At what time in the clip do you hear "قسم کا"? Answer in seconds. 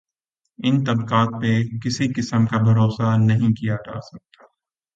2.13-2.57